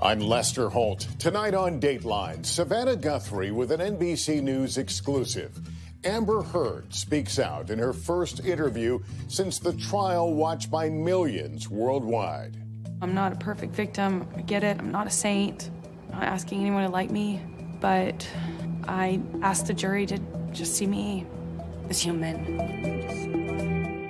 [0.00, 1.06] I'm Lester Holt.
[1.18, 5.56] Tonight on Dateline, Savannah Guthrie with an NBC News exclusive.
[6.02, 12.56] Amber Heard speaks out in her first interview since the trial watched by millions worldwide.
[13.00, 14.26] I'm not a perfect victim.
[14.36, 14.78] I get it.
[14.78, 15.70] I'm not a saint.
[16.12, 17.40] I'm not asking anyone to like me.
[17.80, 18.28] But
[18.88, 20.18] I asked the jury to
[20.52, 21.24] just see me
[21.88, 22.34] as human.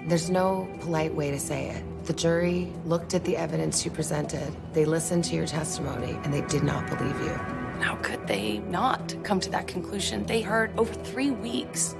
[0.08, 1.84] There's no polite way to say it.
[2.04, 6.42] The jury looked at the evidence you presented, they listened to your testimony, and they
[6.42, 7.32] did not believe you.
[7.80, 10.26] How could they not come to that conclusion?
[10.26, 11.96] They heard over three weeks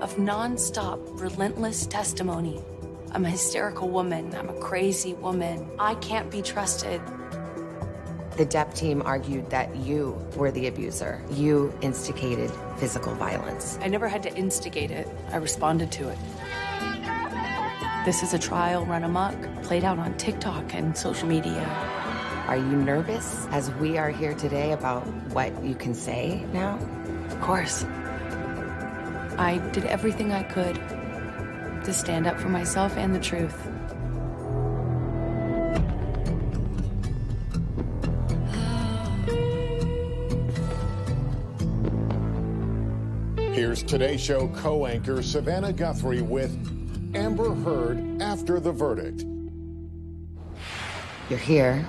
[0.00, 2.62] of nonstop, relentless testimony.
[3.12, 4.34] I'm a hysterical woman.
[4.34, 5.68] I'm a crazy woman.
[5.78, 7.02] I can't be trusted.
[8.38, 11.22] The Depp team argued that you were the abuser.
[11.30, 13.78] You instigated physical violence.
[13.82, 16.18] I never had to instigate it, I responded to it.
[18.06, 19.34] This is a trial run amok,
[19.64, 21.64] played out on TikTok and social media.
[22.46, 26.78] Are you nervous as we are here today about what you can say now?
[27.24, 27.82] Of course.
[29.38, 30.76] I did everything I could
[31.84, 33.60] to stand up for myself and the truth.
[43.52, 46.56] Here's Today Show co anchor Savannah Guthrie with
[47.14, 49.24] Amber Heard after the verdict.
[51.28, 51.86] You're here.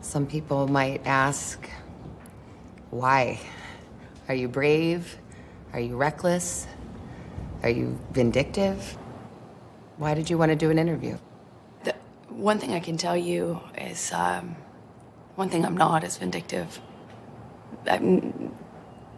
[0.00, 1.68] Some people might ask,
[2.90, 3.40] why?
[4.28, 5.16] Are you brave?
[5.72, 6.66] Are you reckless?
[7.62, 8.96] Are you vindictive?
[9.96, 11.18] Why did you want to do an interview?
[11.84, 11.94] The
[12.28, 14.56] one thing I can tell you is um,
[15.34, 16.80] one thing I'm not is vindictive.
[17.86, 18.54] I'm,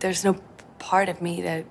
[0.00, 0.36] there's no
[0.78, 1.64] part of me that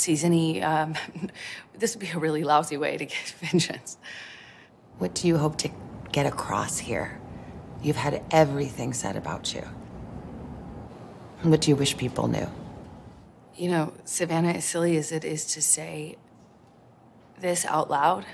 [0.00, 0.62] sees any.
[0.62, 0.94] Um,
[1.78, 3.98] this would be a really lousy way to get vengeance.
[4.98, 5.70] What do you hope to
[6.12, 7.20] get across here?
[7.82, 9.62] You've had everything said about you.
[11.42, 12.48] What do you wish people knew?
[13.56, 16.16] You know, Savannah, as silly as it is to say
[17.38, 18.26] this out loud,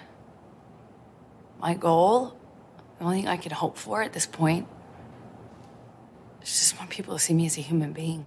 [1.61, 2.37] my goal,
[2.99, 4.67] the only thing I can hope for at this point,
[6.43, 8.27] is just want people to see me as a human being.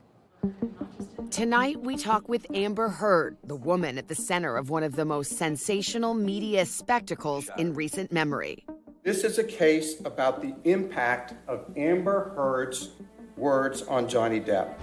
[1.32, 5.06] Tonight, we talk with Amber Heard, the woman at the center of one of the
[5.06, 8.66] most sensational media spectacles in recent memory.
[9.04, 12.90] This is a case about the impact of Amber Heard's
[13.38, 14.74] words on Johnny Depp.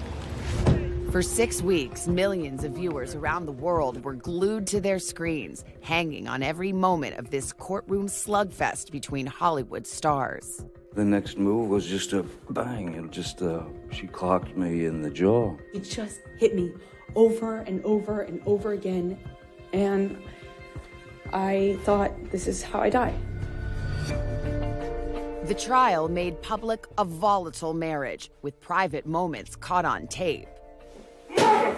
[1.11, 6.29] For six weeks, millions of viewers around the world were glued to their screens, hanging
[6.29, 10.65] on every moment of this courtroom slugfest between Hollywood stars.
[10.97, 15.11] The next move was just a bang, and just uh, she clocked me in the
[15.11, 15.55] jaw.
[15.75, 16.73] It just hit me
[17.15, 19.19] over and over and over again,
[19.75, 20.17] and
[21.35, 23.15] I thought, this is how I die.
[25.45, 30.49] The trial made public a volatile marriage, with private moments caught on tape.
[31.39, 31.77] I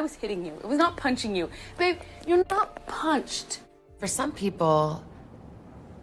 [0.00, 0.52] was hitting you.
[0.52, 1.50] It was not punching you.
[1.76, 3.58] Babe, you're not punched.
[3.98, 5.02] For some people,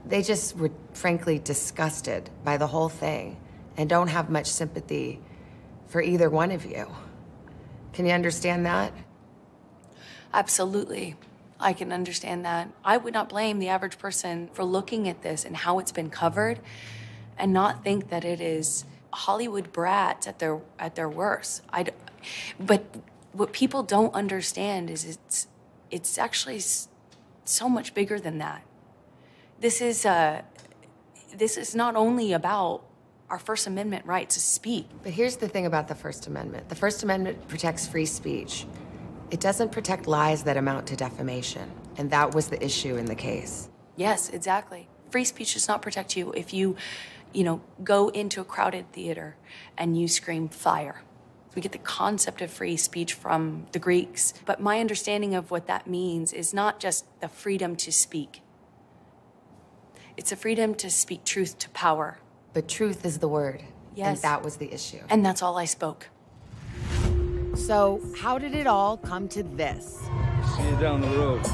[0.05, 3.37] they just were frankly disgusted by the whole thing
[3.75, 5.19] and don't have much sympathy
[5.87, 6.87] for either one of you.
[7.93, 8.93] Can you understand that?
[10.33, 11.15] Absolutely.
[11.59, 12.69] I can understand that.
[12.83, 16.09] I would not blame the average person for looking at this and how it's been
[16.09, 16.59] covered
[17.37, 21.63] and not think that it is Hollywood brats at their at their worst.
[21.71, 21.85] I
[22.59, 22.85] but
[23.31, 25.47] what people don't understand is it's
[25.89, 26.61] it's actually
[27.45, 28.63] so much bigger than that.
[29.59, 30.43] This is uh,
[31.35, 32.83] this is not only about
[33.29, 34.87] our First Amendment right to speak.
[35.03, 38.67] But here's the thing about the First Amendment the First Amendment protects free speech,
[39.31, 41.71] it doesn't protect lies that amount to defamation.
[41.97, 43.69] And that was the issue in the case.
[43.95, 44.87] Yes, exactly.
[45.09, 46.75] Free speech does not protect you if you,
[47.33, 49.35] you know, go into a crowded theater
[49.77, 51.01] and you scream fire.
[51.55, 55.65] We get the concept of free speech from the Greeks, but my understanding of what
[55.65, 58.41] that means is not just the freedom to speak.
[60.17, 62.17] It's a freedom to speak truth to power.
[62.53, 63.63] But truth is the word.
[63.93, 64.07] Yes.
[64.07, 64.99] And that was the issue.
[65.11, 66.07] And that's all I spoke.
[67.55, 69.99] So, how did it all come to this?
[70.55, 71.45] See you down the road.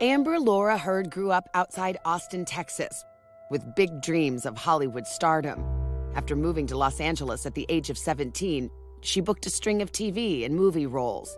[0.00, 3.04] Amber Laura Heard grew up outside Austin, Texas,
[3.50, 5.62] with big dreams of Hollywood stardom.
[6.14, 8.70] After moving to Los Angeles at the age of 17,
[9.02, 11.36] she booked a string of TV and movie roles.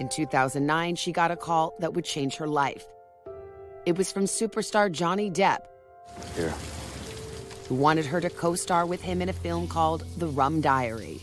[0.00, 2.86] In 2009, she got a call that would change her life.
[3.84, 5.66] It was from superstar Johnny Depp.
[6.34, 6.54] Here.
[7.68, 11.20] Who wanted her to co star with him in a film called The Rum Diary.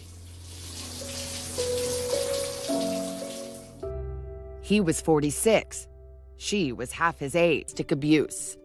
[4.62, 5.88] He was 46.
[6.38, 7.69] She was half his age.
[7.69, 8.56] Stick abuse.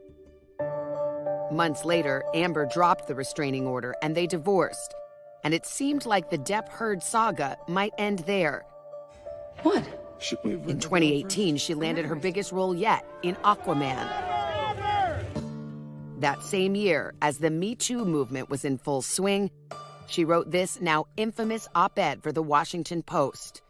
[1.50, 4.94] Months later, Amber dropped the restraining order and they divorced.
[5.44, 8.64] And it seemed like the Depp Heard saga might end there.
[9.62, 9.86] What?
[10.44, 14.08] In 2018, she landed her biggest role yet in Aquaman.
[16.20, 19.50] That same year, as the Me Too movement was in full swing,
[20.06, 23.62] she wrote this now infamous op ed for the Washington Post.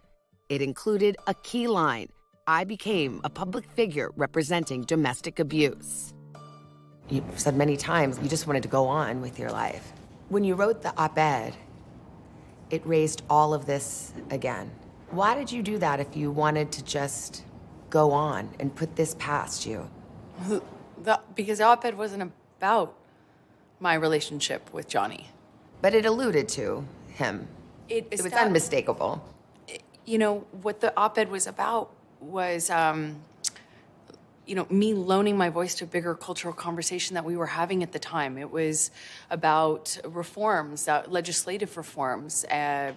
[0.48, 2.08] It included a key line
[2.46, 6.12] I became a public figure representing domestic abuse.
[7.08, 9.94] You've said many times you just wanted to go on with your life.
[10.28, 11.56] When you wrote the op ed,
[12.68, 14.70] it raised all of this again.
[15.14, 17.44] Why did you do that if you wanted to just
[17.88, 19.88] go on and put this past you?
[20.48, 22.96] The, because the op ed wasn't about
[23.78, 25.30] my relationship with Johnny.
[25.80, 27.46] But it alluded to him.
[27.88, 29.24] It, It was unmistakable.
[30.04, 33.20] You know, what the op ed was about was, um,
[34.46, 37.84] you know, me loaning my voice to a bigger cultural conversation that we were having
[37.84, 38.36] at the time.
[38.36, 38.90] It was
[39.30, 42.92] about reforms, uh, legislative reforms, uh,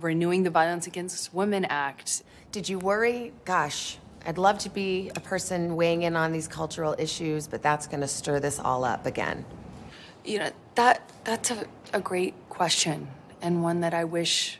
[0.00, 2.22] renewing the Violence Against Women Act.
[2.52, 3.32] Did you worry?
[3.44, 7.86] Gosh, I'd love to be a person weighing in on these cultural issues, but that's
[7.86, 9.44] going to stir this all up again.
[10.24, 13.08] You know, that that's a, a great question
[13.42, 14.58] and one that I wish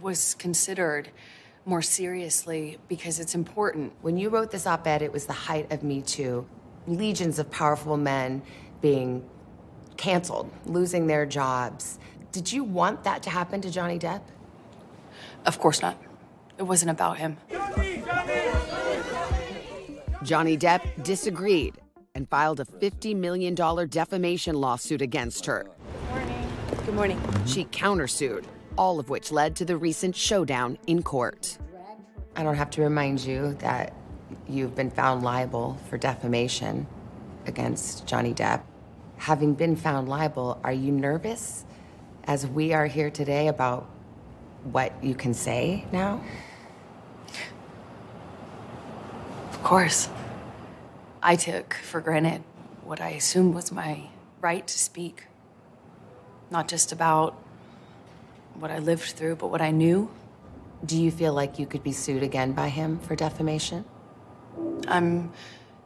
[0.00, 1.10] was considered
[1.64, 3.92] more seriously because it's important.
[4.00, 6.46] When you wrote this op ed, it was the height of Me Too.
[6.86, 8.42] Legions of powerful men
[8.80, 9.24] being
[9.96, 11.98] canceled, losing their jobs.
[12.32, 14.22] Did you want that to happen to Johnny Depp?
[15.46, 15.96] Of course not.
[16.58, 17.36] It wasn't about him.
[20.22, 21.74] Johnny Depp disagreed
[22.14, 25.66] and filed a $50 million defamation lawsuit against her.
[26.84, 27.20] Good morning.
[27.46, 28.44] She countersued,
[28.76, 31.58] all of which led to the recent showdown in court.
[32.34, 33.94] I don't have to remind you that
[34.48, 36.86] you've been found liable for defamation
[37.46, 38.62] against Johnny Depp.
[39.16, 41.64] Having been found liable, are you nervous
[42.24, 43.88] as we are here today about
[44.72, 46.22] what you can say now?
[49.50, 50.08] Of course.
[51.22, 52.42] I took for granted
[52.84, 54.04] what I assumed was my
[54.40, 55.26] right to speak.
[56.50, 57.34] Not just about
[58.54, 60.10] what I lived through, but what I knew.
[60.84, 63.84] Do you feel like you could be sued again by him for defamation?
[64.86, 65.32] I'm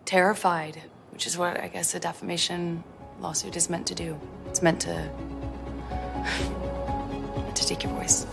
[0.05, 2.85] terrified, which is what I guess a defamation
[3.21, 4.19] lawsuit is meant to do.
[4.49, 5.11] It's meant to
[7.55, 8.27] to take your voice.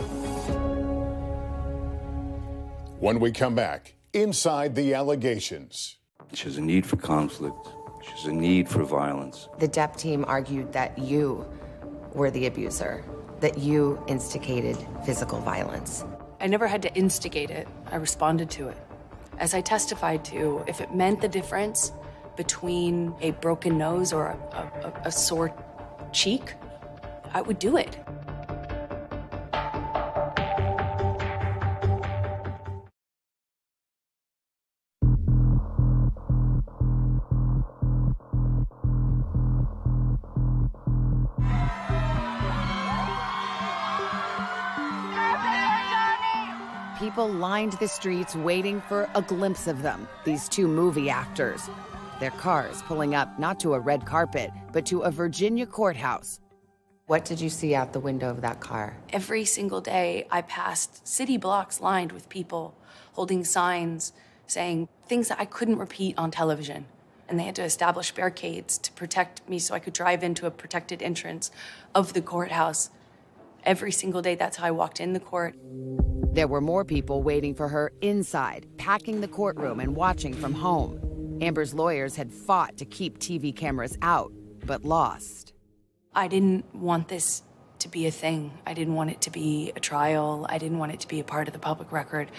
[2.99, 5.99] When we come back, inside the allegations.
[6.33, 7.69] She has a need for conflict.
[8.03, 9.47] She has a need for violence.
[9.57, 11.45] The Depp team argued that you
[12.13, 13.05] were the abuser,
[13.39, 16.03] that you instigated physical violence.
[16.41, 17.69] I never had to instigate it.
[17.89, 18.77] I responded to it.
[19.37, 21.93] As I testified to, if it meant the difference
[22.35, 25.53] between a broken nose or a, a, a sore
[26.11, 26.53] cheek,
[27.33, 27.97] I would do it.
[47.19, 51.69] People lined the streets waiting for a glimpse of them, these two movie actors.
[52.21, 56.39] Their cars pulling up not to a red carpet, but to a Virginia courthouse.
[57.07, 58.95] What did you see out the window of that car?
[59.11, 62.73] Every single day, I passed city blocks lined with people
[63.11, 64.13] holding signs
[64.47, 66.85] saying things that I couldn't repeat on television.
[67.27, 70.51] And they had to establish barricades to protect me so I could drive into a
[70.51, 71.51] protected entrance
[71.93, 72.91] of the courthouse.
[73.65, 75.57] Every single day, that's how I walked in the court.
[76.31, 81.39] There were more people waiting for her inside, packing the courtroom and watching from home.
[81.41, 84.31] Amber's lawyers had fought to keep TV cameras out,
[84.63, 85.53] but lost.
[86.13, 87.41] I didn't want this
[87.79, 88.51] to be a thing.
[88.67, 90.45] I didn't want it to be a trial.
[90.47, 92.29] I didn't want it to be a part of the public record.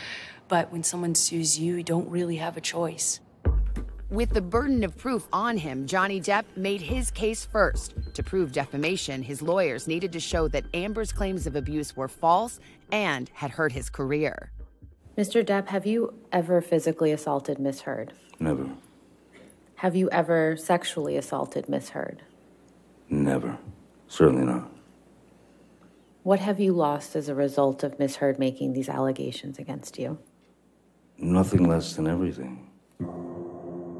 [0.47, 3.19] But when someone sues you, you don't really have a choice.
[4.11, 7.95] With the burden of proof on him, Johnny Depp made his case first.
[8.15, 12.59] To prove defamation, his lawyers needed to show that Amber's claims of abuse were false
[12.93, 14.53] and had hurt his career.
[15.17, 15.45] Mr.
[15.45, 18.13] Depp, have you ever physically assaulted Miss Heard?
[18.39, 18.71] Never.
[19.77, 22.23] Have you ever sexually assaulted Miss Heard?
[23.09, 23.59] Never.
[24.09, 24.71] Certainly not.
[26.23, 30.19] What have you lost as a result of Miss Heard making these allegations against you?
[31.19, 32.71] Nothing less than everything.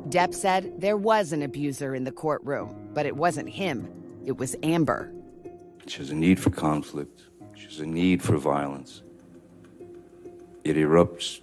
[0.09, 3.89] Depp said there was an abuser in the courtroom, but it wasn't him,
[4.25, 5.13] it was Amber.
[5.87, 7.23] She has a need for conflict.
[7.61, 9.03] She has a need for violence.
[10.65, 11.41] It erupts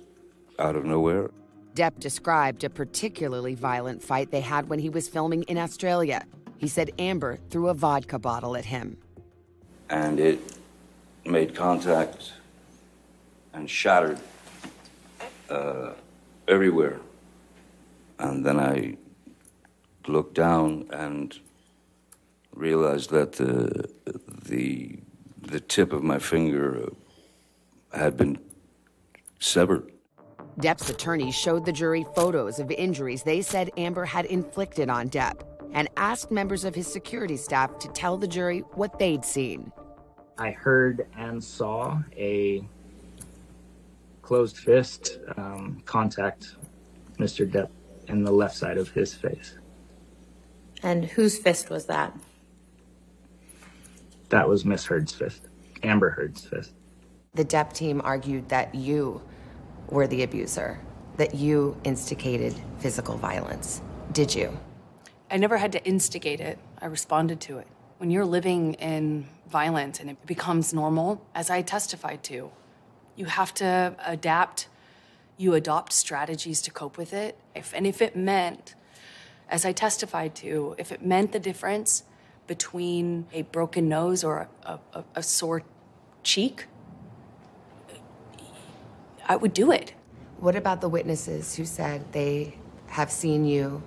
[0.58, 1.30] out of nowhere.
[1.76, 6.26] Depp described a particularly violent fight they had when he was filming in Australia.
[6.58, 8.98] He said Amber threw a vodka bottle at him.
[9.92, 10.40] And it
[11.24, 12.34] made contact
[13.54, 14.20] and shattered
[15.52, 15.92] uh,
[16.48, 17.00] everywhere.
[18.18, 18.98] And then I
[20.08, 21.40] looked down and
[22.56, 23.88] realized that the,
[24.46, 24.98] the,
[25.48, 26.90] the tip of my finger
[27.94, 28.38] had been
[29.40, 29.92] severed.
[30.60, 35.42] Depp's attorney showed the jury photos of injuries they said Amber had inflicted on Depp
[35.74, 39.72] and asked members of his security staff to tell the jury what they'd seen.
[40.38, 42.68] I heard and saw a
[44.22, 46.56] closed fist um, contact
[47.18, 47.50] Mr.
[47.50, 47.70] Depp
[48.08, 49.58] in the left side of his face.
[50.84, 52.16] And whose fist was that?
[54.30, 55.48] That was Miss Heard's fist,
[55.84, 56.74] Amber Heard's fist.
[57.34, 59.22] The Depp team argued that you
[59.90, 60.80] were the abuser,
[61.16, 63.82] that you instigated physical violence.
[64.12, 64.58] Did you?
[65.32, 67.68] I never had to instigate it, I responded to it.
[68.00, 72.52] When you're living in violence and it becomes normal, as I testified to,
[73.16, 74.68] you have to adapt,
[75.38, 77.38] you adopt strategies to cope with it.
[77.56, 78.76] If, and if it meant,
[79.50, 82.04] as I testified to, if it meant the difference
[82.48, 85.64] between a broken nose or a, a, a sore
[86.24, 86.66] cheek,
[89.28, 89.94] I would do it.
[90.40, 93.84] What about the witnesses who said they have seen you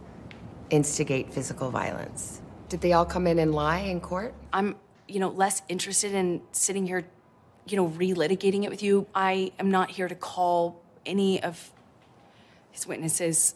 [0.69, 2.41] instigate physical violence?
[2.69, 4.35] Did they all come in and lie in court?
[4.53, 4.77] I'm,
[5.09, 7.07] you know, less interested in sitting here,
[7.67, 9.07] you know, relitigating it with you.
[9.15, 11.73] I am not here to call any of
[12.71, 13.55] his witnesses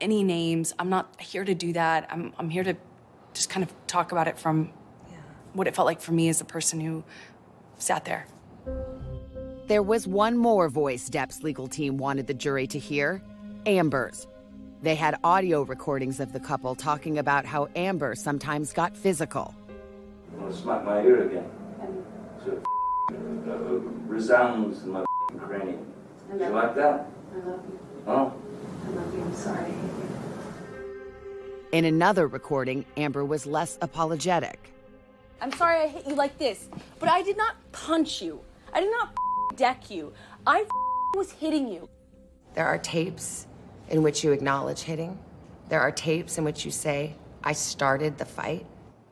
[0.00, 0.74] any names.
[0.78, 2.08] I'm not here to do that.
[2.10, 2.76] I'm, I'm here to
[3.36, 4.72] just kind of talk about it from
[5.10, 5.18] yeah.
[5.52, 7.04] what it felt like for me as a person who
[7.78, 8.26] sat there.
[9.66, 13.22] There was one more voice Depp's legal team wanted the jury to hear
[13.66, 14.26] Amber's.
[14.82, 19.54] They had audio recordings of the couple talking about how Amber sometimes got physical.
[20.32, 21.50] I want to smack my ear again.
[22.44, 23.52] So it uh,
[24.06, 25.04] resounds in my
[25.38, 25.84] cranium.
[26.30, 27.10] Do you like that?
[27.32, 27.80] I love you.
[28.06, 28.34] Oh?
[28.84, 29.22] I love you.
[29.22, 29.72] I'm sorry.
[31.72, 34.72] In another recording, Amber was less apologetic.
[35.40, 36.68] I'm sorry I hit you like this,
[37.00, 38.40] but I did not punch you.
[38.72, 39.16] I did not
[39.56, 40.12] deck you.
[40.46, 40.64] I
[41.16, 41.88] was hitting you.
[42.54, 43.48] There are tapes
[43.88, 45.18] in which you acknowledge hitting.
[45.68, 48.64] There are tapes in which you say, I started the fight.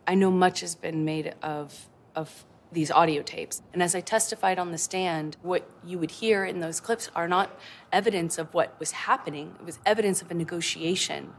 [0.06, 3.62] I know much has been made of, of these audio tapes.
[3.72, 7.26] And as I testified on the stand, what you would hear in those clips are
[7.26, 7.58] not
[7.92, 11.32] evidence of what was happening, it was evidence of a negotiation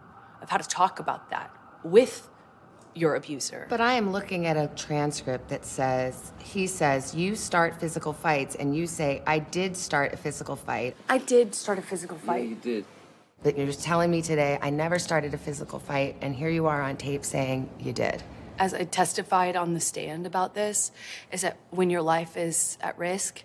[0.46, 1.52] of how to talk about that
[1.84, 2.30] with
[2.94, 3.66] your abuser.
[3.68, 8.54] But I am looking at a transcript that says, he says, you start physical fights,
[8.54, 10.96] and you say, I did start a physical fight.
[11.10, 12.44] I did start a physical fight.
[12.44, 12.86] Yeah, you did.
[13.42, 16.82] But you're telling me today, I never started a physical fight, and here you are
[16.82, 18.22] on tape saying you did.
[18.60, 20.92] As I testified on the stand about this,
[21.32, 23.44] is that when your life is at risk,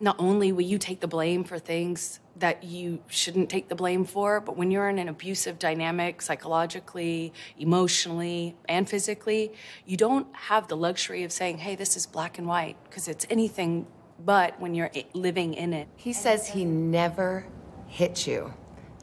[0.00, 4.04] not only will you take the blame for things that you shouldn't take the blame
[4.04, 9.52] for, but when you're in an abusive dynamic, psychologically, emotionally, and physically,
[9.86, 13.26] you don't have the luxury of saying, hey, this is black and white, because it's
[13.30, 13.86] anything
[14.24, 15.88] but when you're living in it.
[15.96, 17.46] He says he never
[17.86, 18.52] hit you.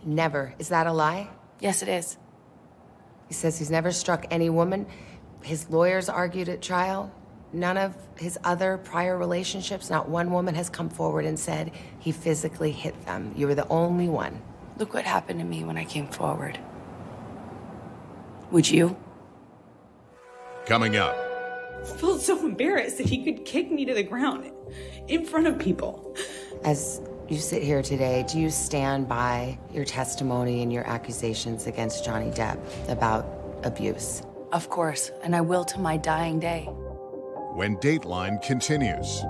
[0.03, 0.53] Never.
[0.59, 1.29] Is that a lie?
[1.59, 2.17] Yes, it is.
[3.27, 4.85] He says he's never struck any woman.
[5.41, 7.11] His lawyers argued at trial
[7.53, 12.11] none of his other prior relationships, not one woman has come forward and said he
[12.11, 13.33] physically hit them.
[13.35, 14.41] You were the only one.
[14.77, 16.59] Look what happened to me when I came forward.
[18.51, 18.95] Would you?
[20.65, 21.15] Coming up.
[21.81, 24.51] I felt so embarrassed that he could kick me to the ground
[25.07, 26.15] in front of people.
[26.63, 32.05] As you sit here today, do you stand by your testimony and your accusations against
[32.05, 33.25] Johnny Depp about
[33.63, 34.23] abuse?
[34.51, 36.69] Of course, and I will to my dying day
[37.55, 39.23] when Dateline continues.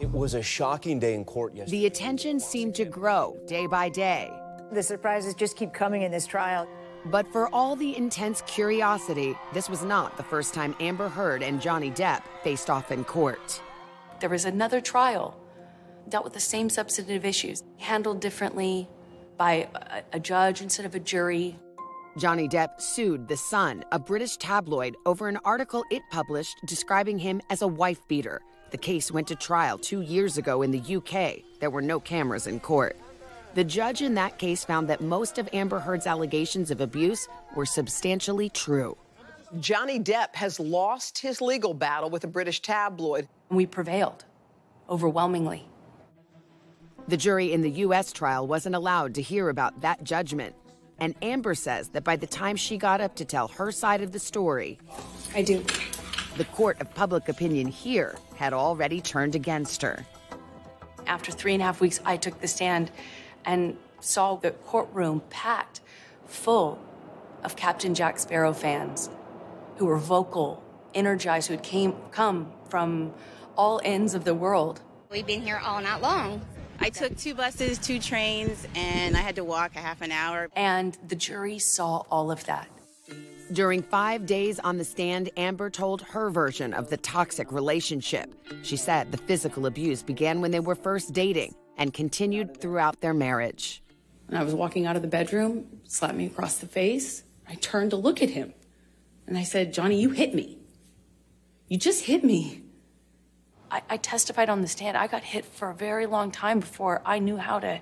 [0.00, 1.78] It was a shocking day in court yesterday.
[1.78, 4.32] The attention seemed to grow day by day.
[4.72, 6.66] The surprises just keep coming in this trial.
[7.06, 11.60] But for all the intense curiosity, this was not the first time Amber Heard and
[11.60, 13.60] Johnny Depp faced off in court.
[14.20, 15.39] There was another trial
[16.08, 18.88] dealt with the same substantive issues, handled differently
[19.36, 21.56] by a, a judge instead of a jury.
[22.18, 27.40] Johnny Depp sued The Sun, a British tabloid, over an article it published describing him
[27.50, 28.40] as a wife beater.
[28.70, 31.44] The case went to trial two years ago in the UK.
[31.60, 32.96] There were no cameras in court.
[33.54, 37.26] The judge in that case found that most of Amber Heard's allegations of abuse
[37.56, 38.96] were substantially true.
[39.58, 43.26] Johnny Depp has lost his legal battle with a British tabloid.
[43.48, 44.24] We prevailed
[44.88, 45.69] overwhelmingly.
[47.10, 48.12] The jury in the U.S.
[48.12, 50.54] trial wasn't allowed to hear about that judgment.
[51.00, 54.12] And Amber says that by the time she got up to tell her side of
[54.12, 54.78] the story,
[55.34, 55.64] I do.
[56.36, 60.06] The court of public opinion here had already turned against her.
[61.08, 62.92] After three and a half weeks, I took the stand
[63.44, 65.80] and saw the courtroom packed
[66.26, 66.78] full
[67.42, 69.10] of Captain Jack Sparrow fans
[69.78, 70.62] who were vocal,
[70.94, 73.12] energized, who had came, come from
[73.56, 74.80] all ends of the world.
[75.10, 76.46] We've been here all night long.
[76.82, 80.48] I took two buses, two trains, and I had to walk a half an hour.
[80.56, 82.68] And the jury saw all of that.
[83.52, 88.32] During five days on the stand, Amber told her version of the toxic relationship.
[88.62, 93.12] She said the physical abuse began when they were first dating and continued throughout their
[93.12, 93.82] marriage.
[94.28, 97.24] And I was walking out of the bedroom, slapped me across the face.
[97.48, 98.54] I turned to look at him.
[99.26, 100.58] And I said, Johnny, you hit me.
[101.68, 102.62] You just hit me.
[103.70, 104.96] I, I testified on the stand.
[104.96, 107.80] I got hit for a very long time before I knew how to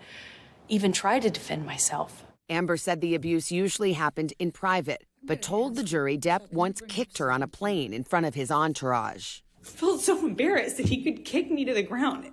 [0.68, 2.25] even try to defend myself.
[2.50, 7.18] Amber said the abuse usually happened in private, but told the jury Depp once kicked
[7.18, 9.40] her on a plane in front of his entourage.
[9.61, 12.30] I felt so embarrassed that he could kick me to the ground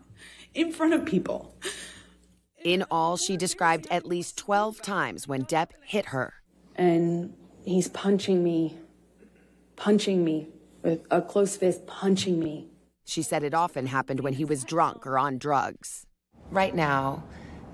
[0.54, 1.56] in front of people.
[2.64, 6.34] In all, she described at least 12 times when Depp hit her.
[6.76, 8.78] And he's punching me,
[9.76, 10.48] punching me
[10.82, 12.70] with a closed fist, punching me.
[13.06, 16.06] She said it often happened when he was drunk or on drugs.
[16.52, 17.24] Right now,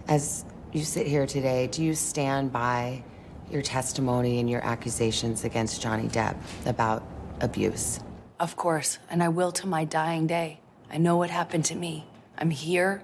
[0.07, 3.03] as you sit here today, do you stand by
[3.49, 6.35] your testimony and your accusations against Johnny Depp
[6.65, 7.03] about
[7.39, 7.99] abuse?
[8.39, 10.59] Of course, and I will to my dying day.
[10.89, 12.05] I know what happened to me.
[12.37, 13.01] I'm here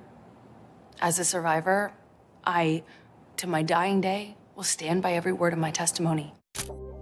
[1.00, 1.94] as a survivor.
[2.44, 2.84] I,
[3.38, 6.34] to my dying day, will stand by every word of my testimony.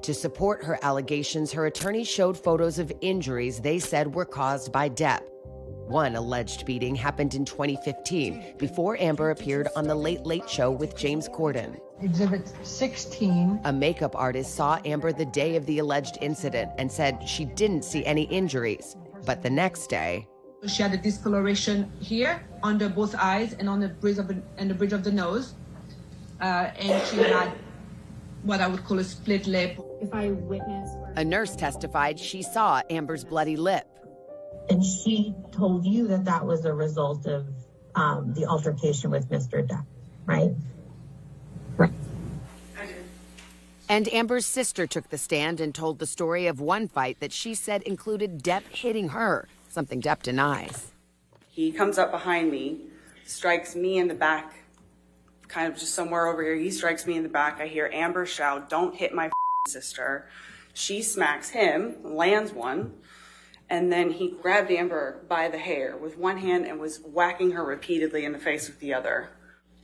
[0.05, 4.87] To support her allegations, her attorney showed photos of injuries they said were caused by
[4.87, 5.21] Depp.
[5.87, 10.95] One alleged beating happened in 2015 before Amber appeared on The Late Late Show with
[10.95, 11.79] James Corden.
[12.03, 13.61] Exhibit 16.
[13.63, 17.83] A makeup artist saw Amber the day of the alleged incident and said she didn't
[17.83, 18.95] see any injuries.
[19.25, 20.27] But the next day,
[20.67, 24.69] she had a discoloration here under both eyes and on the bridge of the, and
[24.69, 25.55] the bridge of the nose,
[26.41, 27.53] uh, and she had
[28.45, 29.79] what I would call a split lip.
[30.01, 33.87] If I witness, a nurse testified she saw Amber's bloody lip.
[34.69, 37.47] And she told you that that was a result of
[37.95, 39.67] um, the altercation with Mr.
[39.67, 39.85] Depp,
[40.25, 40.51] right?
[41.77, 41.91] Right.
[43.87, 47.53] And Amber's sister took the stand and told the story of one fight that she
[47.53, 50.91] said included Depp hitting her, something Depp denies.
[51.47, 52.81] He comes up behind me,
[53.25, 54.64] strikes me in the back,
[55.55, 56.55] kind of just somewhere over here.
[56.55, 57.61] He strikes me in the back.
[57.61, 59.31] I hear Amber shout, Don't hit my
[59.69, 60.27] sister.
[60.73, 62.95] She smacks him, lands one,
[63.69, 67.63] and then he grabbed Amber by the hair with one hand and was whacking her
[67.63, 69.29] repeatedly in the face with the other.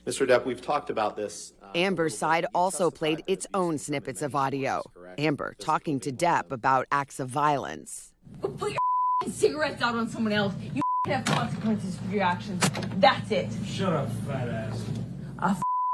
[0.06, 0.28] Mr.
[0.28, 1.54] Depp, we've talked about this.
[1.62, 4.82] Uh, Amber's side also played its own snippets of audio.
[5.16, 8.12] Amber talking to Depp about acts of violence.
[8.42, 10.52] Put your cigarettes out on someone else.
[10.74, 12.62] You have consequences for your actions.
[12.96, 13.48] That's it.
[13.64, 14.84] Shut up, fat ass.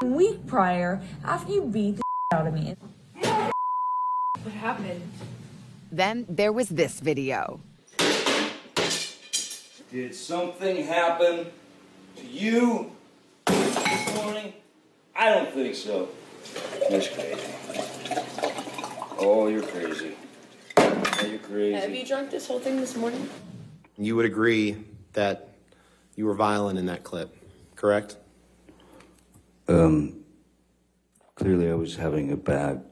[0.00, 2.02] A week prior, after you beat the
[2.37, 2.76] out of me.
[3.20, 5.02] What happened?
[5.90, 7.58] Then there was this video.
[9.90, 11.46] Did something happen
[12.14, 12.92] to you
[13.46, 14.52] this morning?
[15.16, 16.11] I don't think so.
[16.88, 17.52] That's crazy.
[19.18, 20.14] Oh, you're crazy.
[20.76, 21.72] Yeah, you're crazy.
[21.72, 23.28] Have you drunk this whole thing this morning?
[23.96, 24.76] You would agree
[25.14, 25.48] that
[26.14, 27.37] you were violent in that clip,
[27.74, 28.16] correct?
[29.68, 30.24] Um,
[31.35, 32.85] clearly, I was having a bad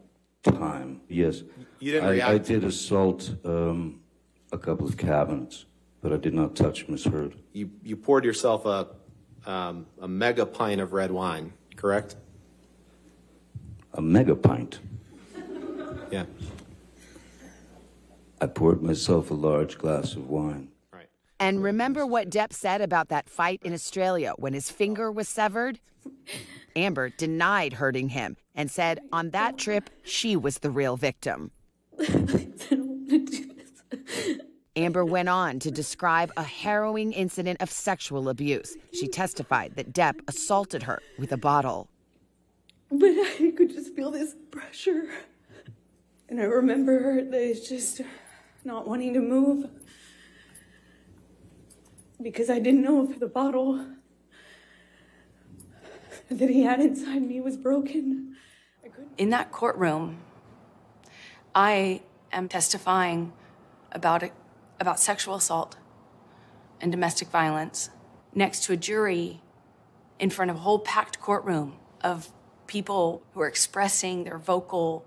[0.42, 1.00] time.
[1.08, 1.42] Yes,
[1.80, 4.00] You didn't I, react I did assault um,
[4.52, 5.64] a couple of cabinets,
[6.02, 7.34] but I did not touch Miss Heard.
[7.52, 8.88] You, you poured yourself a,
[9.50, 12.16] um, a mega pint of red wine, correct?
[13.94, 14.80] A mega pint.
[16.10, 16.26] Yeah.
[18.40, 20.68] I poured myself a large glass of wine.
[20.92, 21.08] Right.
[21.40, 25.80] And remember what Depp said about that fight in Australia when his finger was severed?
[26.74, 31.50] Amber denied hurting him and said on that trip she was the real victim.
[34.76, 38.76] Amber went on to describe a harrowing incident of sexual abuse.
[38.92, 41.88] She testified that Depp assaulted her with a bottle.
[42.90, 45.08] But I could just feel this pressure.
[46.28, 48.02] And I remember that just
[48.64, 49.70] not wanting to move.
[52.20, 53.86] Because I didn't know if the bottle
[56.30, 58.36] that he had inside me was broken.
[59.16, 60.18] In that courtroom,
[61.54, 63.32] I am testifying
[63.92, 64.32] about it,
[64.80, 65.76] about sexual assault
[66.80, 67.90] and domestic violence
[68.34, 69.40] next to a jury
[70.18, 72.30] in front of a whole packed courtroom of
[72.66, 75.04] people who are expressing their vocal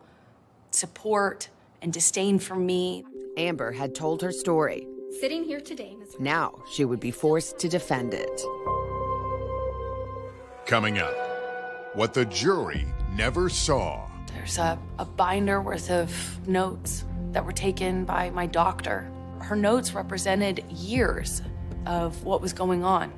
[0.71, 1.49] support
[1.81, 3.03] and disdain for me.
[3.37, 4.87] Amber had told her story.
[5.19, 6.15] Sitting here today, Ms.
[6.19, 8.41] Now she would be forced to defend it.
[10.69, 14.07] Coming up, what the jury never saw.
[14.35, 19.09] There's a, a binder worth of notes that were taken by my doctor.
[19.39, 21.41] Her notes represented years
[21.87, 23.11] of what was going on.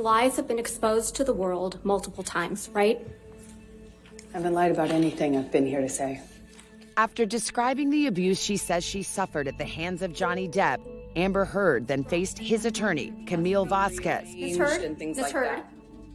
[0.00, 3.06] Your lies have been exposed to the world multiple times, right?
[4.32, 6.22] I haven't lied about anything I've been here to say.
[6.96, 10.78] After describing the abuse she says she suffered at the hands of Johnny Depp,
[11.16, 14.34] Amber Heard then faced his attorney, Camille Vasquez.
[14.34, 14.56] Ms.
[14.56, 15.32] Heard, Ms.
[15.32, 15.64] Heard,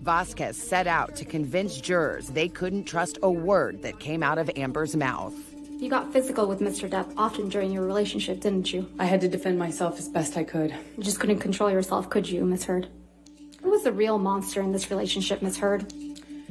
[0.01, 4.49] Vasquez set out to convince jurors they couldn't trust a word that came out of
[4.55, 5.35] Amber's mouth.
[5.77, 6.89] you got physical with Mr.
[6.89, 8.89] Depp often during your relationship, didn't you?
[8.97, 10.71] I had to defend myself as best I could.
[10.97, 12.63] You just couldn't control yourself, could you, Ms.
[12.63, 12.87] Heard?
[13.65, 15.57] Who was the real monster in this relationship, Ms.
[15.57, 15.91] Heard?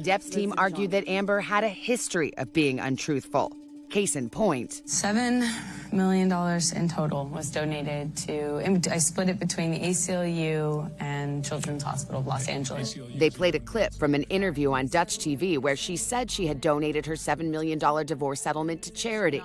[0.01, 3.55] Depp's team argued that Amber had a history of being untruthful.
[3.89, 5.49] Case in point, Seven
[5.93, 8.61] million dollars in total was donated to.
[8.91, 12.97] I split it between the ACLU and Children's Hospital of Los Angeles.
[13.15, 16.59] they played a clip from an interview on Dutch TV where she said she had
[16.59, 19.41] donated her $7 million divorce settlement to charity.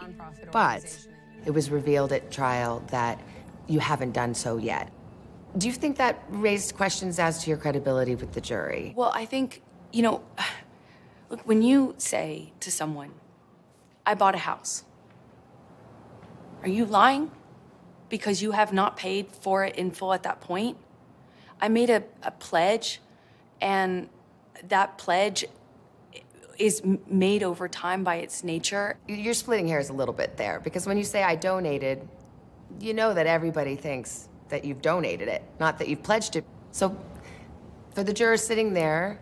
[0.50, 1.06] But
[1.46, 3.20] it was revealed at trial that
[3.68, 4.90] you haven't done so yet.
[5.58, 8.92] Do you think that raised questions as to your credibility with the jury?
[8.96, 10.22] Well, I think, you know,
[11.28, 13.10] look, when you say to someone,
[14.06, 14.84] I bought a house,
[16.62, 17.30] are you lying?
[18.08, 20.76] Because you have not paid for it in full at that point?
[21.60, 23.00] I made a, a pledge,
[23.60, 24.08] and
[24.68, 25.44] that pledge
[26.58, 28.96] is made over time by its nature.
[29.08, 32.06] You're splitting hairs a little bit there because when you say I donated,
[32.78, 36.44] you know that everybody thinks that you've donated it, not that you've pledged it.
[36.72, 36.96] So,
[37.94, 39.20] for the jurors sitting there,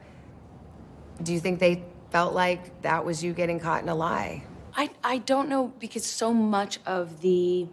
[1.23, 4.45] do you think they felt like that was you getting caught in a lie?
[4.75, 7.67] I, I don't know because so much of the,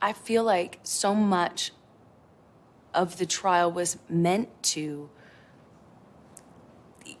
[0.00, 1.72] I feel like so much
[2.94, 5.10] of the trial was meant to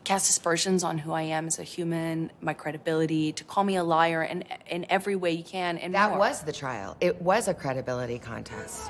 [0.04, 3.84] cast aspersions on who I am as a human, my credibility, to call me a
[3.84, 5.78] liar in, in every way you can.
[5.78, 6.18] And That more.
[6.20, 6.96] was the trial.
[7.00, 8.88] It was a credibility contest.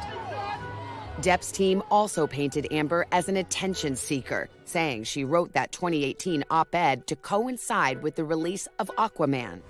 [1.23, 6.75] Depp's team also painted Amber as an attention seeker, saying she wrote that 2018 op
[6.75, 9.63] ed to coincide with the release of Aquaman.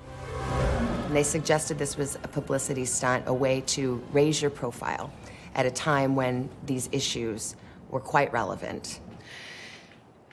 [1.11, 5.13] They suggested this was a publicity stunt, a way to raise your profile
[5.55, 7.55] at a time when these issues
[7.91, 9.01] were quite relevant.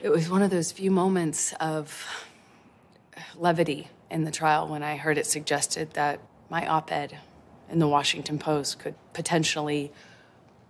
[0.01, 2.07] It was one of those few moments of
[3.35, 7.19] levity in the trial when I heard it suggested that my op ed
[7.69, 9.91] in the Washington Post could potentially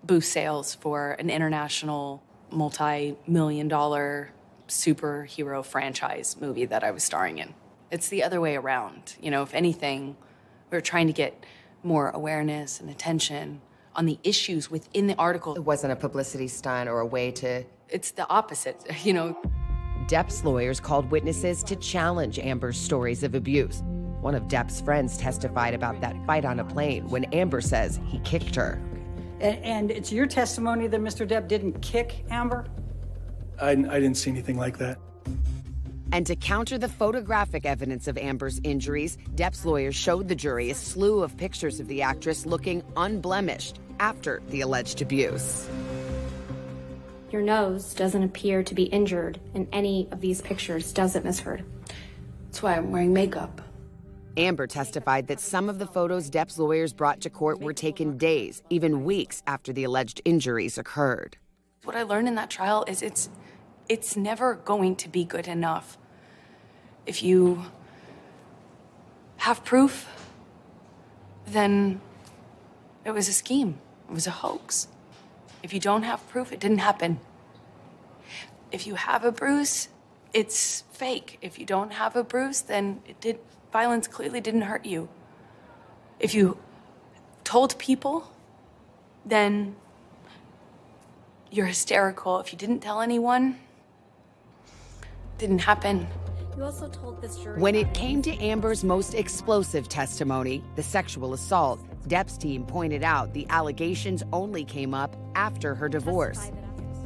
[0.04, 4.32] boost sales for an international multi million dollar
[4.68, 7.54] superhero franchise movie that I was starring in.
[7.92, 9.16] It's the other way around.
[9.22, 10.16] You know, if anything,
[10.72, 11.46] we're trying to get
[11.84, 13.62] more awareness and attention
[13.96, 15.56] on the issues within the article.
[15.56, 17.64] It wasn't a publicity stunt or a way to.
[17.90, 19.38] It's the opposite, you know.
[20.08, 23.84] Depp's lawyers called witnesses to challenge Amber's stories of abuse.
[24.20, 28.20] One of Depp's friends testified about that fight on a plane when Amber says he
[28.20, 28.82] kicked her.
[29.44, 31.28] And, and it's your testimony that Mr.
[31.28, 32.66] Depp didn't kick Amber?
[33.62, 34.98] I, I didn't see anything like that.
[36.14, 40.76] And to counter the photographic evidence of Amber's injuries, Depp's lawyers showed the jury a
[40.76, 45.68] slew of pictures of the actress looking unblemished after the alleged abuse.
[47.30, 51.40] Your nose doesn't appear to be injured in any of these pictures, does it, Miss
[51.40, 51.66] Heard?
[52.46, 53.60] That's why I'm wearing makeup.
[54.38, 58.64] Amber testified that some of the photos Depp's lawyers brought to court were taken days,
[58.70, 61.38] even weeks after the alleged injuries occurred.
[61.84, 63.30] What I learned in that trial is it's
[63.90, 65.98] it's never going to be good enough.
[67.06, 67.66] If you
[69.38, 70.08] have proof,
[71.46, 72.00] then
[73.04, 73.80] it was a scheme.
[74.10, 74.88] It was a hoax.
[75.62, 77.20] If you don't have proof, it didn't happen.
[78.72, 79.90] If you have a bruise,
[80.34, 81.38] it's fake.
[81.42, 83.40] If you don't have a bruise, then it did
[83.74, 85.10] violence clearly didn't hurt you.
[86.20, 86.58] If you
[87.44, 88.32] told people,
[89.26, 89.76] then
[91.52, 92.40] you're hysterical.
[92.40, 93.58] If you didn't tell anyone,
[95.40, 96.08] didn't happen.
[96.56, 97.60] You also told this jury.
[97.60, 103.34] When it came to Amber's most explosive testimony, the sexual assault, Depp's team pointed out
[103.34, 106.52] the allegations only came up after her divorce.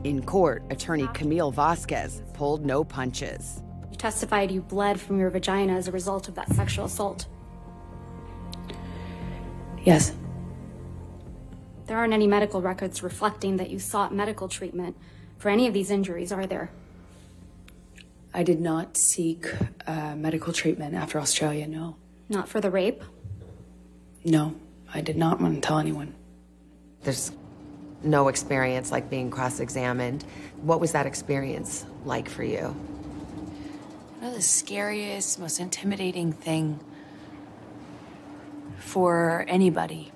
[0.04, 3.64] In court, attorney Camille Vasquez pulled no punches.
[3.98, 7.26] You testified you bled from your vagina as a result of that sexual assault.
[9.84, 10.14] Yes.
[11.88, 14.96] There aren't any medical records reflecting that you sought medical treatment
[15.40, 16.70] for any of these injuries, are there?
[18.36, 19.48] I did not seek
[19.88, 21.96] uh, medical treatment after Australia, no.
[22.30, 23.04] Not for the rape?
[24.24, 24.54] No,
[24.94, 26.14] I did not want to tell anyone.
[27.02, 27.32] There's
[28.04, 30.24] no experience like being cross examined.
[30.62, 32.76] What was that experience like for you?
[34.18, 36.80] You know, the scariest, most intimidating thing
[38.80, 40.12] for anybody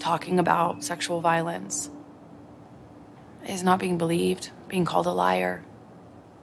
[0.00, 1.88] talking about sexual violence
[3.48, 5.64] is not being believed, being called a liar,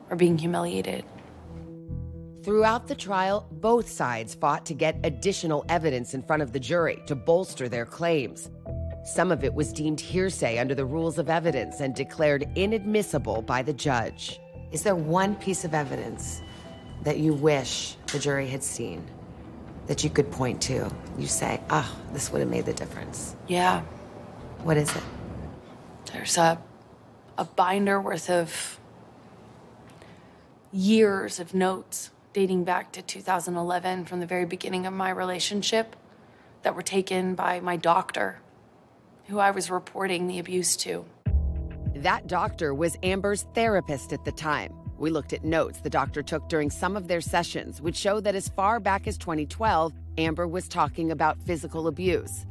[0.10, 1.04] or being humiliated.
[2.44, 7.04] Throughout the trial, both sides fought to get additional evidence in front of the jury
[7.08, 8.50] to bolster their claims.
[9.04, 13.62] Some of it was deemed hearsay under the rules of evidence and declared inadmissible by
[13.64, 14.40] the judge.
[14.74, 16.42] Is there one piece of evidence
[17.04, 19.06] that you wish the jury had seen
[19.86, 20.90] that you could point to?
[21.16, 23.36] You say, ah, oh, this would have made the difference.
[23.48, 23.82] Yeah.
[24.64, 25.04] What is it?
[26.12, 26.60] There's a,
[27.38, 28.80] a binder worth of
[30.72, 35.96] years of notes dating back to 2011 from the very beginning of my relationship
[36.64, 38.40] that were taken by my doctor,
[39.28, 41.06] who I was reporting the abuse to.
[41.96, 44.74] That doctor was Amber's therapist at the time.
[44.98, 48.34] We looked at notes the doctor took during some of their sessions, which show that
[48.34, 52.48] as far back as 2012, Amber was talking about physical abuse.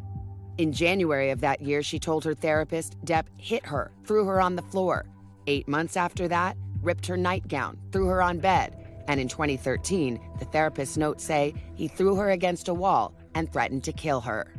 [0.59, 4.55] In January of that year, she told her therapist Depp hit her, threw her on
[4.55, 5.07] the floor.
[5.49, 8.77] Eight months after that, ripped her nightgown, threw her on bed.
[9.09, 13.83] And in 2013, the therapist's notes say he threw her against a wall and threatened
[13.85, 14.55] to kill her.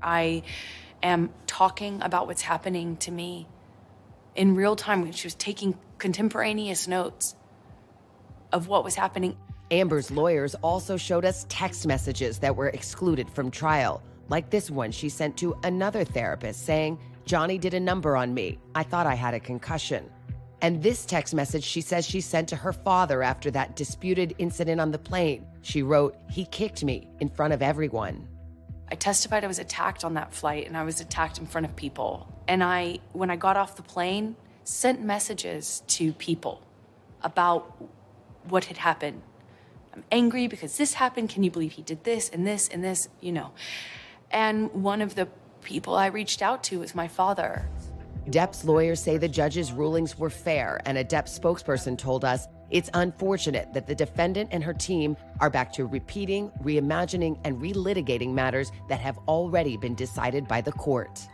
[0.00, 0.42] I
[1.02, 3.46] am talking about what's happening to me
[4.36, 5.02] in real time.
[5.02, 7.34] when She was taking contemporaneous notes
[8.52, 9.36] of what was happening.
[9.70, 14.92] Amber's lawyers also showed us text messages that were excluded from trial, like this one
[14.92, 18.58] she sent to another therapist saying, Johnny did a number on me.
[18.74, 20.08] I thought I had a concussion.
[20.62, 24.80] And this text message she says she sent to her father after that disputed incident
[24.80, 25.44] on the plane.
[25.62, 28.26] She wrote, He kicked me in front of everyone.
[28.90, 31.74] I testified I was attacked on that flight and I was attacked in front of
[31.74, 32.28] people.
[32.46, 36.62] And I, when I got off the plane, sent messages to people
[37.22, 37.76] about
[38.48, 39.22] what had happened.
[39.92, 41.30] I'm angry because this happened.
[41.30, 43.08] Can you believe he did this and this and this?
[43.20, 43.52] You know.
[44.30, 45.28] And one of the
[45.62, 47.68] people I reached out to was my father.
[48.28, 52.90] Depp's lawyers say the judge's rulings were fair, and a Depp spokesperson told us it's
[52.94, 58.72] unfortunate that the defendant and her team are back to repeating, reimagining, and relitigating matters
[58.88, 61.28] that have already been decided by the court.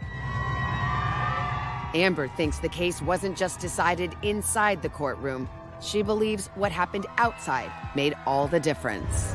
[1.95, 5.49] Amber thinks the case wasn't just decided inside the courtroom.
[5.81, 9.35] She believes what happened outside made all the difference.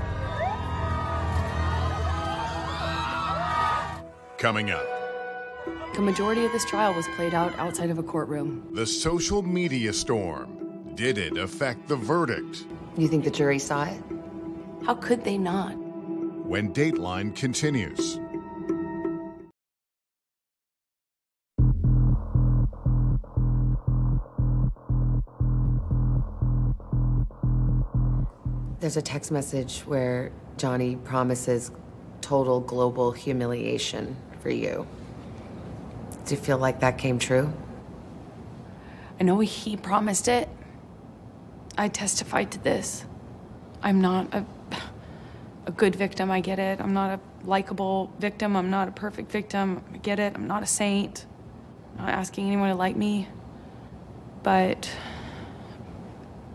[4.38, 4.86] Coming up.
[5.96, 8.68] The majority of this trial was played out outside of a courtroom.
[8.72, 10.57] The social media storm.
[10.98, 12.66] Did it affect the verdict?
[12.98, 14.02] You think the jury saw it?
[14.84, 15.74] How could they not?
[15.74, 18.20] When Dateline continues.
[28.80, 31.70] There's a text message where Johnny promises
[32.22, 34.88] total global humiliation for you.
[36.26, 37.54] Do you feel like that came true?
[39.20, 40.50] I know he promised it.
[41.78, 43.06] I testified to this.
[43.82, 44.46] I'm not a,
[45.66, 46.82] a good victim, I get it.
[46.82, 48.56] I'm not a likable victim.
[48.56, 49.84] I'm not a perfect victim.
[49.94, 50.34] I get it.
[50.36, 51.26] I'm not a saint.
[51.98, 53.28] I'm not asking anyone to like me.
[54.44, 54.90] But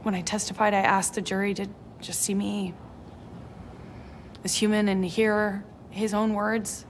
[0.03, 1.69] when I testified, I asked the jury to
[2.01, 2.75] just see me
[4.45, 6.85] as human and hear his own words,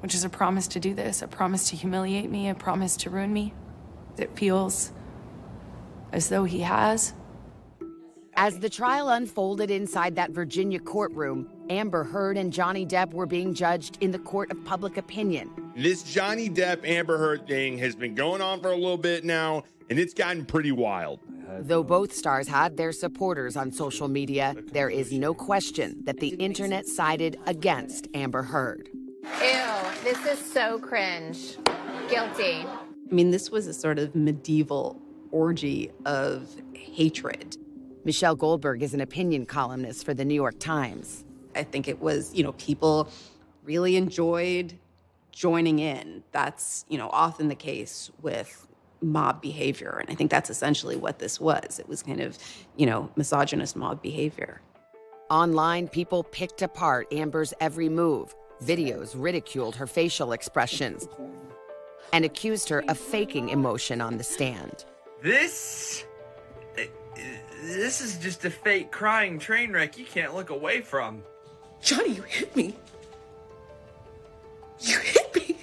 [0.00, 3.10] which is a promise to do this, a promise to humiliate me, a promise to
[3.10, 3.52] ruin me.
[4.16, 4.92] It feels
[6.12, 7.12] as though he has.
[8.40, 13.52] As the trial unfolded inside that Virginia courtroom, Amber Heard and Johnny Depp were being
[13.52, 15.50] judged in the court of public opinion.
[15.74, 19.64] This Johnny Depp Amber Heard thing has been going on for a little bit now,
[19.90, 21.18] and it's gotten pretty wild.
[21.62, 26.28] Though both stars had their supporters on social media, there is no question that the
[26.36, 28.88] internet sided against Amber Heard.
[29.42, 29.60] Ew,
[30.04, 31.56] this is so cringe.
[32.08, 32.64] Guilty.
[32.64, 32.78] I
[33.10, 37.56] mean, this was a sort of medieval orgy of hatred.
[38.08, 41.26] Michelle Goldberg is an opinion columnist for the New York Times.
[41.54, 43.10] I think it was, you know, people
[43.64, 44.72] really enjoyed
[45.30, 46.22] joining in.
[46.32, 48.66] That's, you know, often the case with
[49.02, 49.98] mob behavior.
[50.00, 51.78] And I think that's essentially what this was.
[51.78, 52.38] It was kind of,
[52.78, 54.62] you know, misogynist mob behavior.
[55.28, 58.34] Online, people picked apart Amber's every move.
[58.64, 61.06] Videos ridiculed her facial expressions
[62.14, 64.86] and accused her of faking emotion on the stand.
[65.22, 66.06] This.
[67.62, 71.22] This is just a fake crying train wreck you can't look away from.
[71.82, 72.74] Johnny, you hit me.
[74.80, 75.56] You hit me.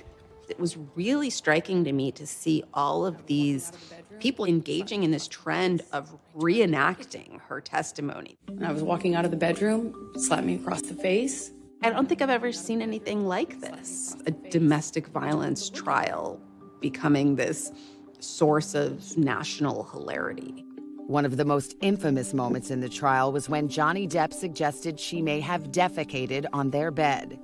[0.50, 3.72] It was really striking to me to see all of these
[4.20, 8.38] people engaging in this trend of reenacting her testimony.
[8.48, 11.52] And I was walking out of the bedroom, slapped me across the face.
[11.82, 14.16] I don't think I've ever seen anything like this.
[14.26, 16.40] A domestic violence trial
[16.82, 17.72] becoming this
[18.20, 20.66] source of national hilarity.
[21.08, 25.22] One of the most infamous moments in the trial was when Johnny Depp suggested she
[25.22, 27.40] may have defecated on their bed.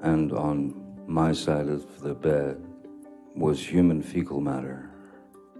[0.00, 0.74] And on
[1.06, 2.64] my side of the bed
[3.36, 4.88] was human fecal matter.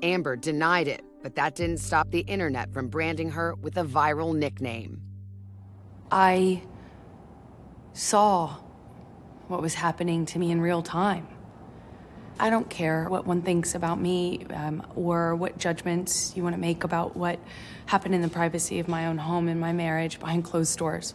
[0.02, 4.34] Amber denied it, but that didn't stop the internet from branding her with a viral
[4.34, 5.02] nickname.
[6.10, 6.62] I
[7.92, 8.56] saw
[9.48, 11.28] what was happening to me in real time.
[12.38, 16.60] I don't care what one thinks about me um, or what judgments you want to
[16.60, 17.38] make about what
[17.86, 21.14] happened in the privacy of my own home and my marriage behind closed doors.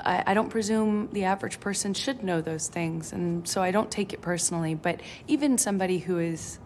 [0.00, 3.90] I, I don't presume the average person should know those things, and so I don't
[3.90, 4.74] take it personally.
[4.74, 6.58] But even somebody who is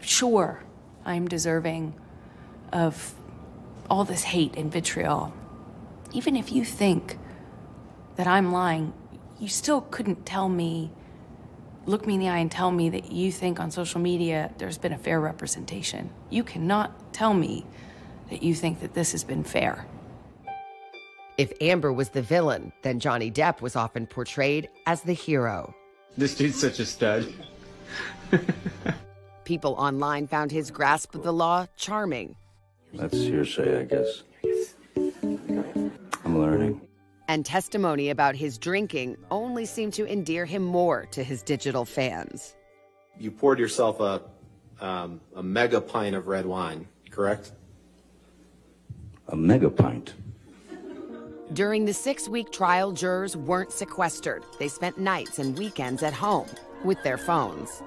[0.00, 0.62] sure
[1.04, 1.94] I'm deserving
[2.72, 3.14] of
[3.90, 5.32] all this hate and vitriol,
[6.12, 7.18] even if you think
[8.16, 8.92] that I'm lying,
[9.38, 10.92] you still couldn't tell me,
[11.86, 14.78] look me in the eye and tell me that you think on social media there's
[14.78, 16.10] been a fair representation.
[16.30, 17.66] You cannot tell me
[18.30, 19.86] that you think that this has been fair.
[21.36, 25.74] If Amber was the villain, then Johnny Depp was often portrayed as the hero.
[26.16, 27.32] This dude's such a stud.
[29.44, 32.36] People online found his grasp of the law charming.
[32.94, 34.22] That's hearsay, I guess.
[36.24, 36.80] I'm learning.
[37.28, 42.54] And testimony about his drinking only seemed to endear him more to his digital fans.
[43.18, 44.22] You poured yourself a,
[44.80, 47.52] um, a mega pint of red wine, correct?
[49.28, 50.14] A mega pint.
[51.52, 54.42] During the six week trial, jurors weren't sequestered.
[54.58, 56.48] They spent nights and weekends at home
[56.84, 57.82] with their phones.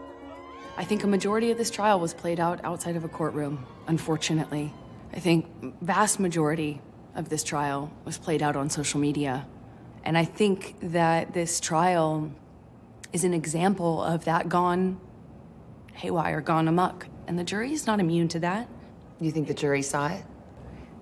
[0.77, 4.73] I think a majority of this trial was played out outside of a courtroom, unfortunately.
[5.13, 5.47] I think
[5.81, 6.81] vast majority
[7.17, 9.45] of this trial was played out on social media.
[10.05, 12.31] And I think that this trial
[13.11, 15.01] is an example of that gone
[15.93, 17.07] haywire, gone amok.
[17.27, 18.69] And the jury is not immune to that.
[19.19, 20.23] You think the jury saw it?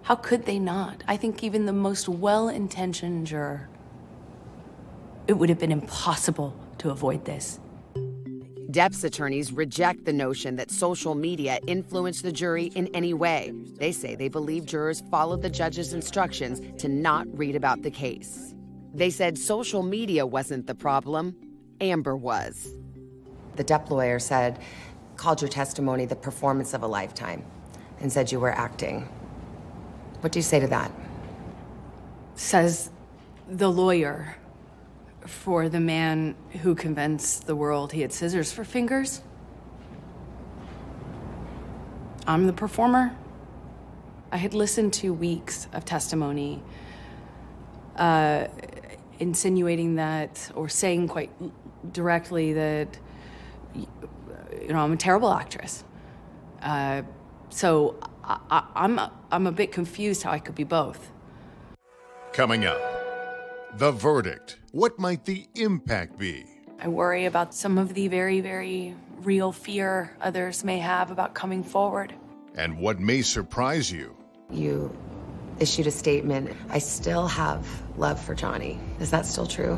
[0.04, 1.04] How could they not?
[1.08, 3.68] I think even the most well intentioned juror,
[5.28, 7.60] it would have been impossible to avoid this.
[8.76, 13.54] Depp's attorneys reject the notion that social media influenced the jury in any way.
[13.78, 18.54] They say they believe jurors followed the judge's instructions to not read about the case.
[18.94, 21.38] They said social media wasn't the problem,
[21.80, 22.68] Amber was.
[23.56, 24.60] The Depp lawyer said,
[25.16, 27.46] called your testimony the performance of a lifetime,
[28.02, 29.08] and said you were acting.
[30.20, 30.92] What do you say to that?
[32.36, 32.92] Says
[33.48, 34.36] the lawyer
[35.26, 39.22] for the man who convinced the world he had scissors for fingers.
[42.28, 43.16] I'm the performer.
[44.32, 46.62] I had listened to weeks of testimony
[47.96, 48.48] uh,
[49.20, 51.32] insinuating that, or saying quite
[51.94, 53.00] directly that,
[53.74, 53.88] you
[54.70, 55.84] know, I'm a terrible actress.
[56.62, 57.04] Uh,
[57.50, 59.00] so I, I'm,
[59.32, 61.12] I'm a bit confused how I could be both.
[62.34, 62.82] Coming up,
[63.78, 64.58] the verdict.
[64.72, 66.46] What might the impact be?
[66.80, 71.64] I worry about some of the very, very real fear others may have about coming
[71.64, 72.14] forward.
[72.56, 74.16] And what may surprise you?
[74.50, 74.96] You
[75.60, 76.56] issued a statement.
[76.70, 78.80] I still have love for Johnny.
[79.00, 79.78] Is that still true?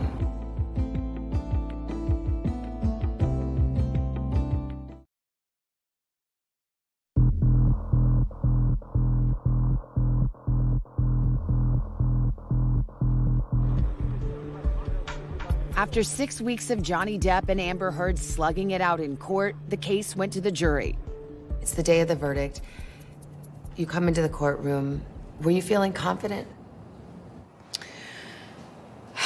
[15.87, 19.77] After six weeks of Johnny Depp and Amber Heard slugging it out in court, the
[19.77, 20.97] case went to the jury.
[21.61, 22.59] It's the day of the verdict.
[23.77, 25.01] You come into the courtroom.
[25.41, 26.45] Were you feeling confident?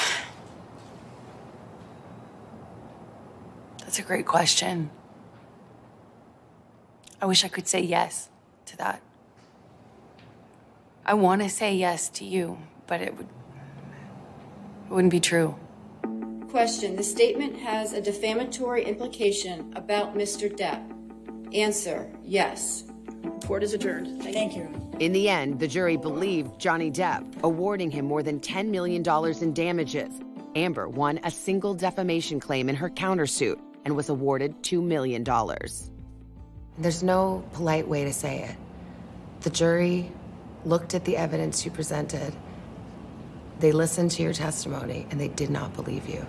[3.79, 4.91] That's a great question.
[7.19, 8.29] I wish I could say yes
[8.67, 9.01] to that.
[11.07, 13.27] I want to say yes to you, but it would
[14.85, 15.55] it wouldn't be true.
[16.51, 16.97] Question.
[16.97, 20.53] The statement has a defamatory implication about Mr.
[20.53, 20.83] Depp.
[21.55, 22.11] Answer.
[22.25, 22.83] Yes.
[23.45, 24.21] Court is adjourned.
[24.21, 24.67] Thank you.
[24.99, 29.01] In the end, the jury believed Johnny Depp, awarding him more than $10 million
[29.41, 30.19] in damages.
[30.53, 35.23] Amber won a single defamation claim in her countersuit and was awarded $2 million.
[36.77, 38.57] There's no polite way to say it.
[39.39, 40.11] The jury
[40.65, 42.35] looked at the evidence you presented,
[43.61, 46.25] they listened to your testimony, and they did not believe you.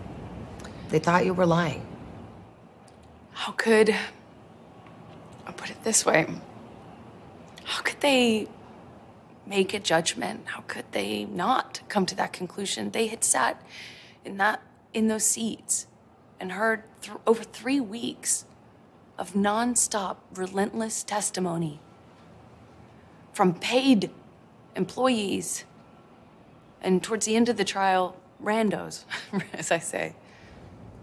[0.93, 1.87] They thought you were lying.
[3.33, 3.97] How could
[5.47, 6.27] I'll put it this way.
[7.65, 8.47] How could they
[9.47, 10.49] make a judgment?
[10.49, 12.91] How could they not come to that conclusion?
[12.91, 13.63] They had sat
[14.23, 14.61] in that
[14.93, 15.87] in those seats
[16.39, 18.45] and heard th- over three weeks
[19.19, 21.81] of nonstop, relentless testimony
[23.33, 24.11] from paid
[24.77, 25.65] employees
[26.83, 29.05] and towards the end of the trial, randos,
[29.55, 30.15] as I say.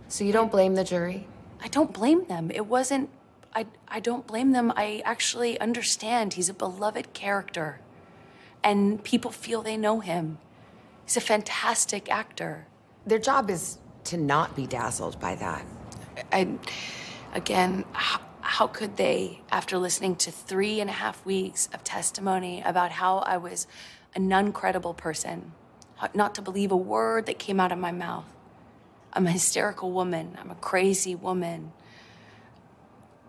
[0.10, 1.28] So you don't blame the jury?
[1.64, 2.52] I don't blame them.
[2.52, 3.10] It wasn't
[3.54, 4.74] I I don't blame them.
[4.76, 7.80] I actually understand he's a beloved character
[8.64, 10.38] and people feel they know him.
[11.06, 12.68] He's a fantastic actor.
[13.06, 15.66] Their job is to not be dazzled by that.
[16.32, 16.58] I,
[17.34, 22.62] again, how, how could they, after listening to three and a half weeks of testimony
[22.66, 23.68] about how I was
[24.16, 25.54] a non credible person,
[26.14, 28.26] not to believe a word that came out of my mouth?
[29.14, 31.72] I'm a hysterical woman, I'm a crazy woman.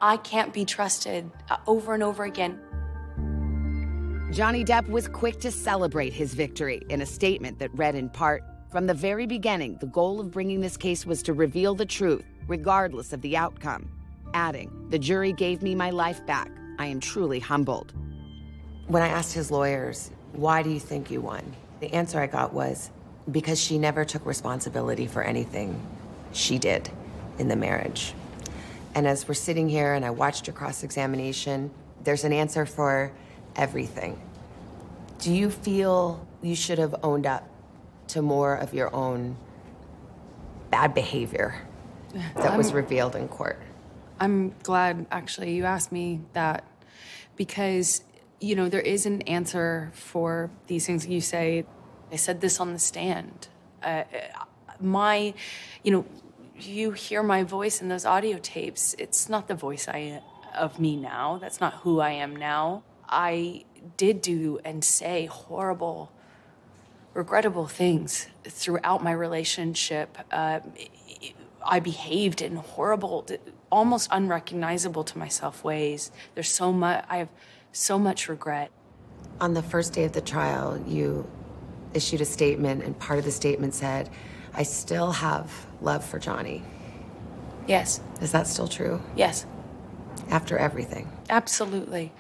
[0.02, 2.58] I can't be trusted uh, over and over again.
[4.30, 8.44] Johnny Depp was quick to celebrate his victory in a statement that read in part
[8.70, 12.24] From the very beginning, the goal of bringing this case was to reveal the truth,
[12.46, 13.90] regardless of the outcome.
[14.32, 16.50] Adding, The jury gave me my life back.
[16.78, 17.92] I am truly humbled.
[18.86, 21.42] When I asked his lawyers, Why do you think you won?
[21.80, 22.90] The answer I got was,
[23.30, 25.80] Because she never took responsibility for anything
[26.32, 26.90] she did
[27.38, 28.14] in the marriage.
[28.94, 31.70] And as we're sitting here and I watched your cross examination,
[32.02, 33.12] there's an answer for
[33.56, 34.20] everything.
[35.18, 37.48] Do you feel you should have owned up
[38.08, 39.36] to more of your own
[40.70, 41.54] bad behavior
[42.36, 43.58] that was I'm- revealed in court?
[44.18, 46.64] I'm glad actually you asked me that
[47.36, 48.04] because,
[48.40, 51.64] you know, there is an answer for these things you say.
[52.12, 53.48] I said this on the stand.
[53.82, 54.04] Uh,
[54.80, 55.34] my,
[55.82, 56.04] you know,
[56.58, 58.94] you hear my voice in those audio tapes.
[58.98, 60.22] It's not the voice I
[60.56, 61.38] of me now.
[61.40, 62.82] That's not who I am now.
[63.08, 63.64] I
[63.96, 66.12] did do and say horrible,
[67.14, 70.18] regrettable things throughout my relationship.
[70.30, 70.60] Uh,
[71.64, 73.26] I behaved in horrible,
[73.70, 76.10] almost unrecognizable to myself ways.
[76.34, 77.04] There's so much.
[77.08, 77.28] I have
[77.72, 78.70] so much regret.
[79.40, 81.28] On the first day of the trial, you
[81.94, 84.08] issued a statement, and part of the statement said,
[84.54, 86.62] I still have love for Johnny.
[87.66, 88.00] Yes.
[88.20, 89.00] Is that still true?
[89.16, 89.46] Yes.
[90.28, 91.10] After everything?
[91.28, 92.12] Absolutely.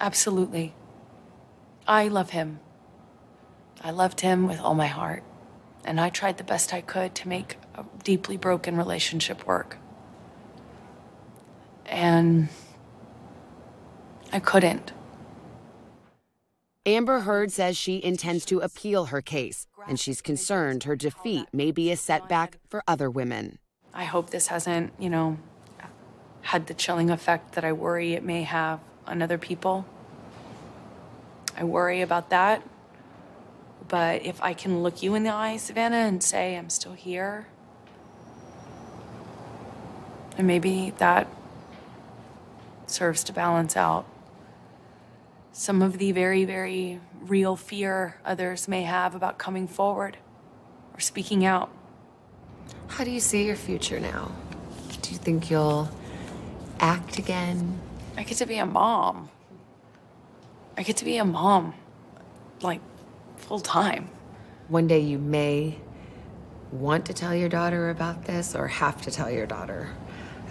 [0.00, 0.74] Absolutely.
[1.86, 2.60] I love him.
[3.82, 5.22] I loved him with all my heart.
[5.84, 9.78] And I tried the best I could to make a deeply broken relationship work.
[11.86, 12.48] And
[14.32, 14.92] I couldn't.
[16.90, 21.70] Amber Heard says she intends to appeal her case, and she's concerned her defeat may
[21.70, 23.58] be a setback for other women.
[23.94, 25.38] I hope this hasn't, you know,
[26.42, 29.86] had the chilling effect that I worry it may have on other people.
[31.56, 32.62] I worry about that.
[33.86, 37.46] But if I can look you in the eye, Savannah, and say, I'm still here,
[40.36, 41.28] and maybe that
[42.88, 44.06] serves to balance out
[45.60, 50.16] some of the very, very real fear others may have about coming forward
[50.94, 51.70] or speaking out.
[52.86, 54.32] How do you see your future now?
[55.02, 55.90] Do you think you'll
[56.80, 57.78] act again?
[58.16, 59.28] I get to be a mom.
[60.78, 61.74] I get to be a mom,
[62.62, 62.80] like
[63.36, 64.08] full time.
[64.68, 65.78] One day you may
[66.72, 69.90] want to tell your daughter about this or have to tell your daughter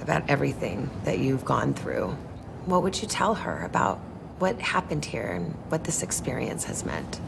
[0.04, 2.10] about everything that you've gone through.
[2.66, 4.00] What would you tell her about
[4.40, 7.20] what happened here and what this experience has meant?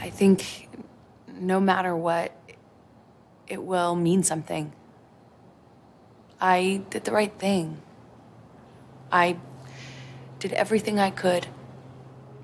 [0.00, 0.68] I think
[1.40, 2.32] no matter what,
[3.46, 4.72] it will mean something.
[6.40, 7.80] I did the right thing.
[9.10, 9.38] I
[10.38, 11.46] did everything I could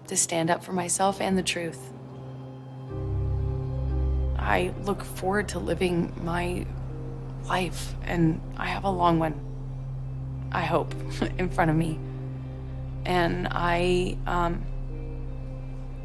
[0.09, 1.93] to stand up for myself and the truth.
[4.39, 6.67] I look forward to living my
[7.47, 9.41] life, and I have a long one,
[10.53, 10.95] I hope,
[11.39, 11.99] in front of me.
[13.05, 14.65] And I, um,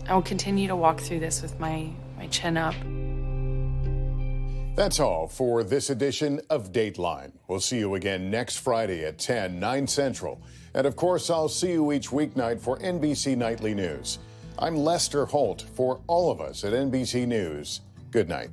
[0.08, 2.76] I will continue to walk through this with my, my chin up.
[4.76, 7.34] That's all for this edition of Dateline.
[7.48, 10.42] We'll see you again next Friday at 10, 9 Central.
[10.74, 14.20] And of course, I'll see you each weeknight for NBC Nightly News.
[14.58, 15.66] I'm Lester Holt.
[15.74, 17.82] For all of us at NBC News,
[18.12, 18.50] good night.